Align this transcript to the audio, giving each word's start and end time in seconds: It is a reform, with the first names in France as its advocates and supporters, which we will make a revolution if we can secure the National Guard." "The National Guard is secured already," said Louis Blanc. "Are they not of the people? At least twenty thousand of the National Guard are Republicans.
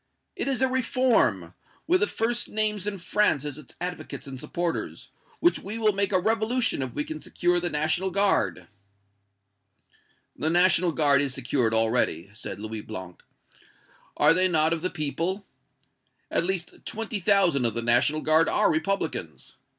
It 0.35 0.47
is 0.47 0.63
a 0.63 0.67
reform, 0.67 1.53
with 1.85 1.99
the 1.99 2.07
first 2.07 2.49
names 2.49 2.87
in 2.87 2.97
France 2.97 3.45
as 3.45 3.59
its 3.59 3.75
advocates 3.79 4.25
and 4.25 4.39
supporters, 4.39 5.09
which 5.39 5.59
we 5.59 5.77
will 5.77 5.93
make 5.93 6.11
a 6.11 6.17
revolution 6.19 6.81
if 6.81 6.93
we 6.95 7.03
can 7.03 7.21
secure 7.21 7.59
the 7.59 7.69
National 7.69 8.09
Guard." 8.09 8.67
"The 10.35 10.49
National 10.49 10.91
Guard 10.91 11.21
is 11.21 11.35
secured 11.35 11.75
already," 11.75 12.31
said 12.33 12.59
Louis 12.59 12.81
Blanc. 12.81 13.21
"Are 14.17 14.33
they 14.33 14.47
not 14.47 14.73
of 14.73 14.81
the 14.81 14.89
people? 14.89 15.45
At 16.31 16.45
least 16.45 16.83
twenty 16.83 17.19
thousand 17.19 17.65
of 17.65 17.75
the 17.75 17.83
National 17.83 18.21
Guard 18.21 18.49
are 18.49 18.71
Republicans. 18.71 19.55